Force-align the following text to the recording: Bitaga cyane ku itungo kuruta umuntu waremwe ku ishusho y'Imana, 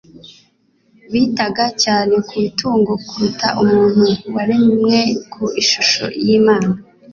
Bitaga 1.11 1.65
cyane 1.83 2.13
ku 2.27 2.33
itungo 2.47 2.91
kuruta 3.07 3.47
umuntu 3.63 4.05
waremwe 4.33 4.99
ku 5.31 5.43
ishusho 5.61 6.05
y'Imana, 6.25 6.71